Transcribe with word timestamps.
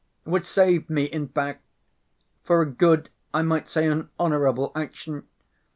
would 0.25 0.47
save 0.47 0.89
me, 0.89 1.03
in 1.03 1.27
fact... 1.27 1.61
for 2.43 2.63
a 2.63 2.65
good, 2.65 3.09
I 3.35 3.43
might 3.43 3.69
say 3.69 3.85
an 3.85 4.09
honorable 4.19 4.71
action.... 4.75 5.27